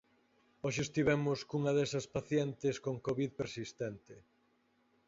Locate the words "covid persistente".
3.07-4.15